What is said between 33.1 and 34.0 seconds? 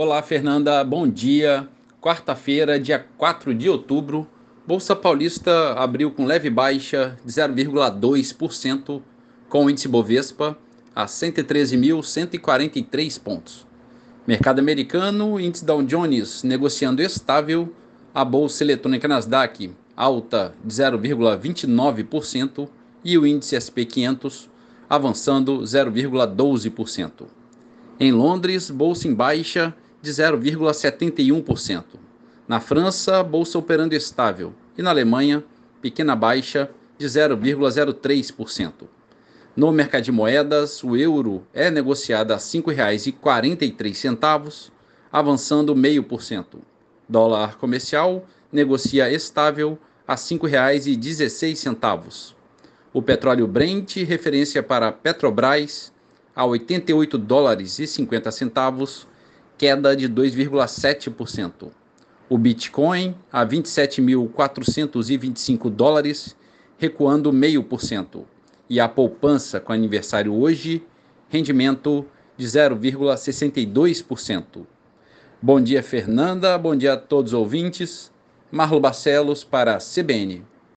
bolsa operando